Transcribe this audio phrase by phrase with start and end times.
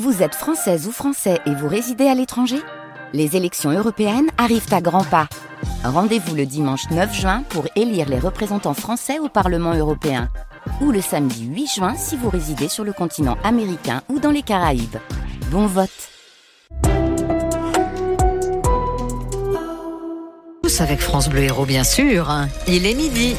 [0.00, 2.56] Vous êtes française ou français et vous résidez à l'étranger?
[3.12, 5.28] Les élections européennes arrivent à grands pas.
[5.84, 10.30] Rendez-vous le dimanche 9 juin pour élire les représentants français au Parlement européen.
[10.80, 14.40] Ou le samedi 8 juin si vous résidez sur le continent américain ou dans les
[14.40, 14.96] Caraïbes.
[15.50, 15.90] Bon vote
[20.62, 22.34] Tous avec France Bleu Héros, bien sûr.
[22.66, 23.36] Il est midi.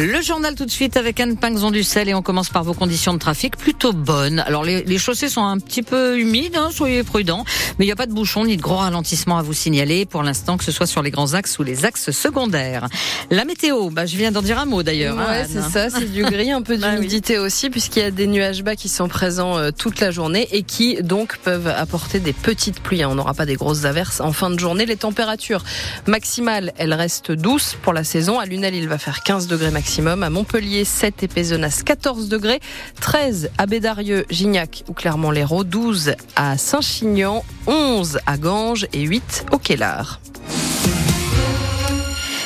[0.00, 2.72] Le journal tout de suite avec Anne Pinxon du Sel et on commence par vos
[2.72, 4.38] conditions de trafic plutôt bonnes.
[4.38, 7.44] Alors les, les chaussées sont un petit peu humides, hein, soyez prudents,
[7.78, 10.22] mais il n'y a pas de bouchons ni de gros ralentissements à vous signaler pour
[10.22, 12.86] l'instant, que ce soit sur les grands axes ou les axes secondaires.
[13.32, 15.16] La météo, bah, je viens d'en dire un mot d'ailleurs.
[15.16, 15.90] Ouais, hein, c'est Anne.
[15.90, 16.94] ça, c'est du gris, un peu Bah oui.
[16.98, 20.46] d'humidité aussi, puisqu'il y a des nuages bas qui sont présents euh, toute la journée
[20.52, 23.02] et qui donc peuvent apporter des petites pluies.
[23.02, 23.08] hein.
[23.10, 24.86] On n'aura pas des grosses averses en fin de journée.
[24.86, 25.64] Les températures
[26.06, 28.38] maximales, elles restent douces pour la saison.
[28.38, 29.87] À Lunel, il va faire 15 degrés maximum.
[29.96, 32.60] À Montpellier, 7 et Pézenas, 14 degrés.
[33.00, 35.64] 13 à Bédarieux, Gignac ou Clermont-Lérault.
[35.64, 37.42] 12 à Saint-Chinian.
[37.66, 40.20] 11 à Ganges et 8 au Quélard.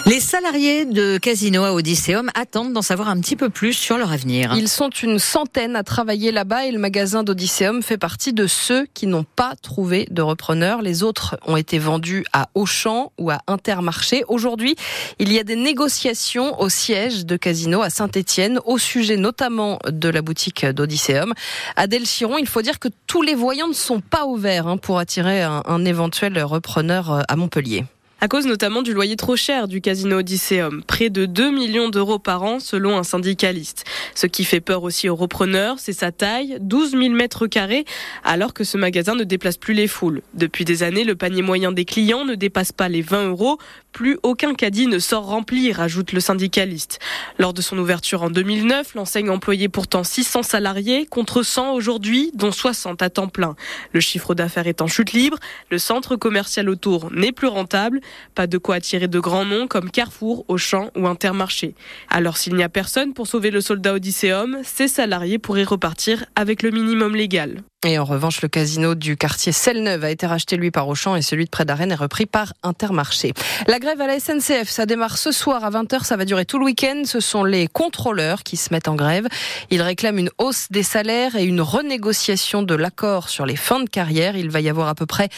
[0.05, 4.11] Les salariés de Casino à Odysseum attendent d'en savoir un petit peu plus sur leur
[4.11, 4.53] avenir.
[4.57, 8.87] Ils sont une centaine à travailler là-bas et le magasin d'Odysseum fait partie de ceux
[8.95, 10.83] qui n'ont pas trouvé de repreneur.
[10.83, 14.25] Les autres ont été vendus à Auchan ou à Intermarché.
[14.27, 14.75] Aujourd'hui,
[15.21, 20.09] il y a des négociations au siège de Casino à Saint-Étienne au sujet notamment de
[20.09, 21.33] la boutique d'Odysseum.
[21.77, 24.99] Adèle Chiron, il faut dire que tous les voyants ne sont pas ouverts hein, pour
[24.99, 27.85] attirer un, éventuel repreneur euh, à Montpellier.
[28.25, 32.21] À cause notamment du loyer trop cher du casino Odysseum, près de 2 millions d'euros
[32.21, 33.85] par an selon un syndicaliste.
[34.15, 37.85] Ce qui fait peur aussi aux repreneurs, c'est sa taille, 12 000 mètres carrés,
[38.23, 40.23] alors que ce magasin ne déplace plus les foules.
[40.35, 43.59] Depuis des années, le panier moyen des clients ne dépasse pas les 20 euros.
[43.91, 47.01] Plus aucun caddie ne sort rempli, rajoute le syndicaliste.
[47.41, 52.53] Lors de son ouverture en 2009, l'enseigne employait pourtant 600 salariés contre 100 aujourd'hui, dont
[52.53, 53.57] 60 à temps plein.
[53.93, 55.39] Le chiffre d'affaires est en chute libre,
[55.71, 58.01] le centre commercial autour n'est plus rentable,
[58.35, 61.75] pas de quoi attirer de grands noms comme Carrefour, Auchan ou Intermarché.
[62.09, 66.63] Alors s'il n'y a personne pour sauver le soldat Odysseum, ses salariés pourraient repartir avec
[66.63, 67.63] le minimum légal.
[67.85, 71.23] Et en revanche, le casino du quartier Selle-Neuve a été racheté lui par Auchan et
[71.23, 73.35] celui de près d'Arène est repris par Intermarché.
[73.67, 76.61] La grève à la SNCF, ça démarre ce soir à 20h, ça va durer tout
[76.61, 77.03] le week-end.
[77.05, 79.27] Ce sont les contrôleurs qui se mettent en grève.
[79.71, 83.91] Ils réclament une hausse des salaires et une renégociation de l'accord sur les fins de
[83.91, 84.37] carrière.
[84.37, 85.29] Il va y avoir à peu près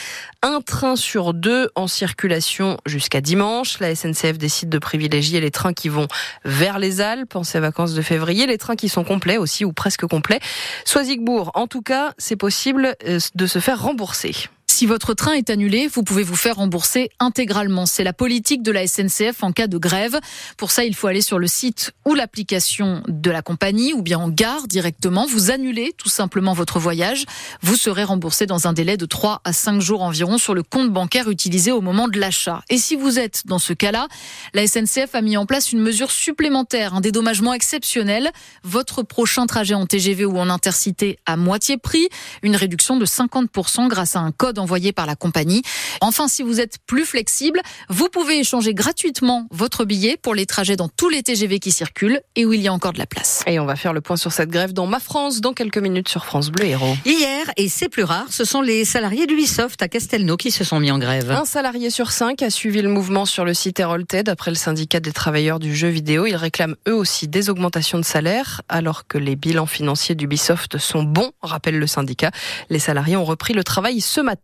[0.43, 3.81] un train sur deux en circulation jusqu'à dimanche.
[3.81, 6.09] La SNCF décide de privilégier les trains qui vont
[6.45, 9.73] vers les Alpes en ces vacances de février, les trains qui sont complets aussi ou
[9.73, 10.41] presque complets.
[10.85, 14.35] Soisigbourg, en tout cas, c'est possible euh, de se faire rembourser.
[14.67, 17.87] Si votre train est annulé, vous pouvez vous faire rembourser intégralement.
[17.87, 20.19] C'est la politique de la SNCF en cas de grève.
[20.57, 24.19] Pour ça, il faut aller sur le site ou l'application de la compagnie ou bien
[24.19, 25.27] en gare directement.
[25.27, 27.25] Vous annulez tout simplement votre voyage.
[27.63, 30.91] Vous serez remboursé dans un délai de 3 à 5 jours environ sur le compte
[30.91, 32.63] bancaire utilisé au moment de l'achat.
[32.69, 34.09] Et si vous êtes dans ce cas-là,
[34.55, 38.31] la SNCF a mis en place une mesure supplémentaire, un dédommagement exceptionnel.
[38.65, 42.09] Votre prochain trajet en TGV ou en intercité à moitié prix,
[42.43, 45.63] une réduction de 50% grâce à un code envoyé par la compagnie.
[46.01, 50.77] Enfin, si vous êtes plus flexible, vous pouvez échanger gratuitement votre billet pour les trajets
[50.77, 53.43] dans tous les TGV qui circulent et où il y a encore de la place.
[53.47, 56.09] Et on va faire le point sur cette grève dans Ma France dans quelques minutes
[56.09, 56.97] sur France Bleu Héros.
[57.05, 60.81] Hier, et c'est plus rare, ce sont les salariés d'Ubisoft à Castelnau qui se sont
[60.81, 61.31] mis en grève.
[61.31, 65.01] Un salarié sur cinq a suivi le mouvement sur le site Herolted d'après le syndicat
[65.01, 66.27] des travailleurs du jeu vidéo.
[66.27, 71.03] Ils réclament eux aussi des augmentations de salaire alors que les bilans financiers d'Ubisoft sont
[71.03, 72.31] bons, rappelle le syndicat.
[72.71, 74.44] Les salariés ont repris le travail ce matin.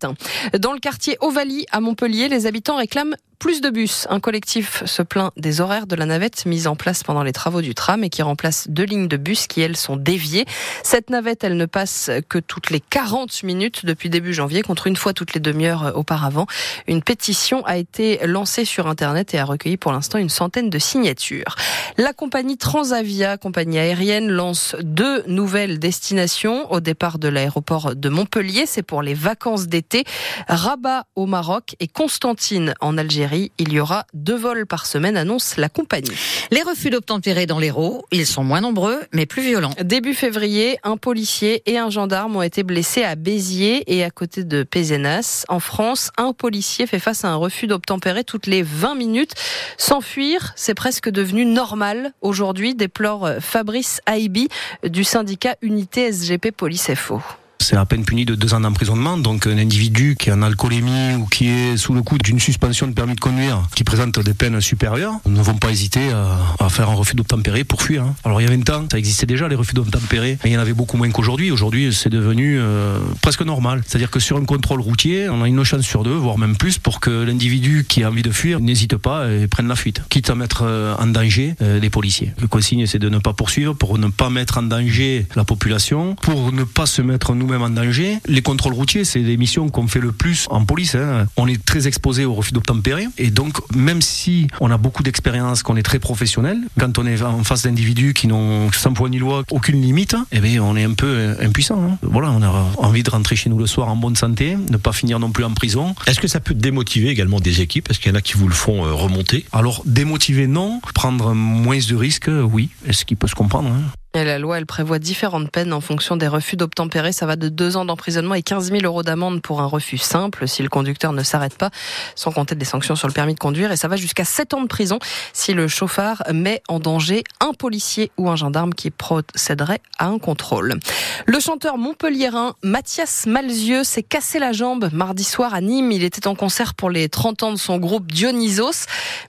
[0.59, 4.07] Dans le quartier Ovalie à Montpellier, les habitants réclament plus de bus.
[4.11, 7.63] Un collectif se plaint des horaires de la navette mise en place pendant les travaux
[7.63, 10.45] du tram et qui remplace deux lignes de bus qui, elles, sont déviées.
[10.85, 14.95] Cette navette, elle ne passe que toutes les 40 minutes depuis début janvier contre une
[14.95, 16.47] fois toutes les demi-heures auparavant.
[16.87, 20.79] Une pétition a été lancée sur Internet et a recueilli pour l'instant une centaine de
[20.79, 21.57] signatures.
[21.97, 28.67] La compagnie Transavia, compagnie aérienne, lance deux nouvelles destinations au départ de l'aéroport de Montpellier.
[28.67, 30.05] C'est pour les vacances d'été.
[30.47, 33.30] Rabat au Maroc et Constantine en Algérie.
[33.59, 36.11] Il y aura deux vols par semaine, annonce la compagnie.
[36.51, 39.75] Les refus d'obtempérer dans l'Hérault, ils sont moins nombreux, mais plus violents.
[39.83, 44.45] Début février, un policier et un gendarme ont été blessés à Béziers et à côté
[44.45, 45.45] de Pézenas.
[45.49, 49.33] En France, un policier fait face à un refus d'obtempérer toutes les 20 minutes.
[49.79, 54.49] S'enfuir, c'est presque devenu normal aujourd'hui, déplore Fabrice Aibi
[54.85, 57.21] du syndicat Unité SGP Police FO.
[57.71, 59.17] C'est à peine puni de deux ans d'emprisonnement.
[59.17, 62.89] Donc un individu qui est en alcoolémie ou qui est sous le coup d'une suspension
[62.89, 66.91] de permis de conduire, qui présente des peines supérieures, ne vont pas hésiter à, faire
[66.91, 68.03] un refus d'obtempérer pour fuir.
[68.03, 68.17] Hein.
[68.25, 70.57] Alors il y a 20 ans, ça existait déjà les refus d'obtempérer, mais il y
[70.57, 71.53] en avait beaucoup moins qu'aujourd'hui.
[71.53, 73.83] Aujourd'hui, c'est devenu euh, presque normal.
[73.87, 76.79] C'est-à-dire que sur un contrôle routier, on a une chance sur deux, voire même plus,
[76.79, 80.29] pour que l'individu qui a envie de fuir n'hésite pas et prenne la fuite, quitte
[80.29, 82.33] à mettre euh, en danger euh, les policiers.
[82.41, 86.17] Le consigne, c'est de ne pas poursuivre pour ne pas mettre en danger la population,
[86.17, 88.19] pour ne pas se mettre nous-mêmes en danger.
[88.27, 90.95] Les contrôles routiers, c'est des missions qu'on fait le plus en police.
[90.95, 91.27] Hein.
[91.37, 93.07] On est très exposé au refus d'obtempérer.
[93.19, 97.23] Et donc, même si on a beaucoup d'expérience, qu'on est très professionnel, quand on est
[97.23, 100.85] en face d'individus qui n'ont sans poids ni loi aucune limite, eh bien, on est
[100.85, 101.83] un peu impuissant.
[101.83, 101.99] Hein.
[102.03, 104.93] Voilà, on a envie de rentrer chez nous le soir en bonne santé, ne pas
[104.93, 105.95] finir non plus en prison.
[106.07, 107.91] Est-ce que ça peut démotiver également des équipes?
[107.91, 109.45] Est-ce qu'il y en a qui vous le font euh, remonter?
[109.53, 110.81] Alors, démotiver, non.
[110.95, 112.71] Prendre moins de risques, oui.
[112.87, 113.83] Est-ce qu'il peut se comprendre hein
[114.15, 117.13] la loi, elle prévoit différentes peines en fonction des refus d'obtempérer.
[117.13, 120.49] Ça va de deux ans d'emprisonnement et 15 000 euros d'amende pour un refus simple
[120.49, 121.71] si le conducteur ne s'arrête pas,
[122.17, 123.71] sans compter des sanctions sur le permis de conduire.
[123.71, 124.99] Et ça va jusqu'à 7 ans de prison
[125.33, 130.19] si le chauffard met en danger un policier ou un gendarme qui procéderait à un
[130.19, 130.81] contrôle.
[131.27, 135.93] Le chanteur montpelliérain Mathias Malzieux s'est cassé la jambe mardi soir à Nîmes.
[135.93, 138.87] Il était en concert pour les 30 ans de son groupe Dionysos.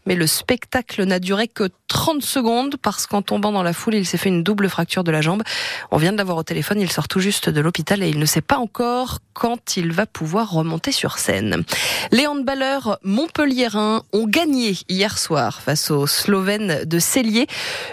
[0.07, 4.05] Mais le spectacle n'a duré que 30 secondes parce qu'en tombant dans la foule, il
[4.05, 5.43] s'est fait une double fracture de la jambe.
[5.91, 8.25] On vient de l'avoir au téléphone, il sort tout juste de l'hôpital et il ne
[8.25, 11.63] sait pas encore quand il va pouvoir remonter sur scène.
[12.11, 17.47] Les handballeurs montpelliérains ont gagné hier soir face aux Slovènes de Cellier.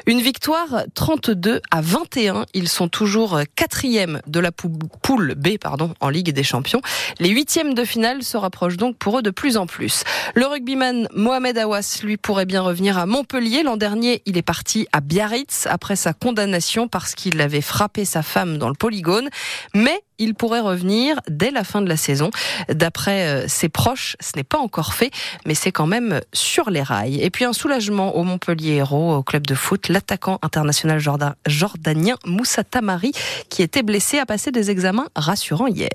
[0.06, 2.46] Une victoire 32 à 21.
[2.54, 6.80] Ils sont toujours quatrième de la poule B pardon, en Ligue des Champions.
[7.18, 10.04] Les huitièmes de finale se rapprochent donc pour eux de plus en plus.
[10.34, 13.62] Le rugbyman Mohamed Awas, lui, pourrait bien revenir à Montpellier.
[13.62, 18.22] L'an dernier, il est parti à Biarritz après sa condamnation parce qu'il avait frappé sa
[18.22, 19.28] femme dans le polygone,
[19.74, 22.30] mais il pourrait revenir dès la fin de la saison.
[22.68, 25.10] D'après euh, ses proches, ce n'est pas encore fait,
[25.46, 27.20] mais c'est quand même sur les rails.
[27.22, 31.00] Et puis un soulagement au Montpellier Héros, au club de foot, l'attaquant international
[31.46, 33.12] jordanien Moussa Tamari,
[33.48, 35.90] qui était blessé, a passé des examens rassurants hier.